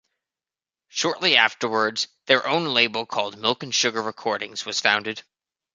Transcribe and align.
Shortly 0.87 1.37
afterwards, 1.37 2.07
their 2.25 2.47
own 2.47 2.65
label 2.65 3.05
called 3.05 3.37
Milk 3.37 3.61
and 3.61 3.71
Sugar 3.75 4.01
Recordings 4.01 4.65
was 4.65 4.79
founded. 4.79 5.21